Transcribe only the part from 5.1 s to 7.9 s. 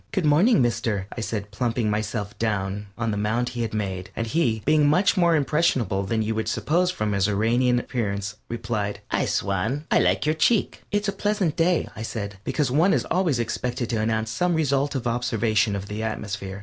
more impressionable than you would suppose from his Uranian